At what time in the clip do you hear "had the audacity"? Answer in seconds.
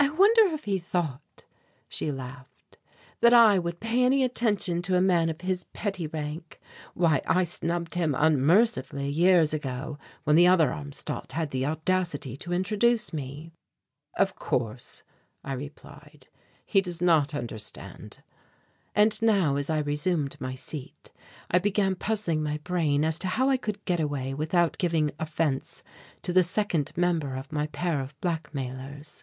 11.32-12.36